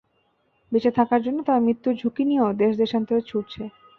[0.71, 3.61] বেঁচে থাকার জন্য তারা মৃত্যুর ঝুঁকি নিয়েও দেশ থেকে দেশান্তরে ছুটছে।